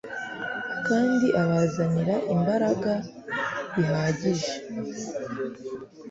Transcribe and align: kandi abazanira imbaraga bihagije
kandi 0.87 1.27
abazanira 1.41 2.15
imbaraga 2.33 2.91
bihagije 3.75 4.51